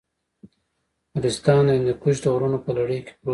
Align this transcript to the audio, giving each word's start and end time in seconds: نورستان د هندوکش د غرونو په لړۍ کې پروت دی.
نورستان 1.13 1.61
د 1.67 1.69
هندوکش 1.77 2.17
د 2.21 2.25
غرونو 2.33 2.57
په 2.65 2.71
لړۍ 2.77 2.99
کې 3.05 3.13
پروت 3.17 3.25
دی. 3.27 3.29